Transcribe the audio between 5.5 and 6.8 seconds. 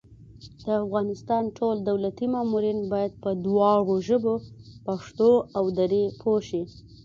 او دري پوه شي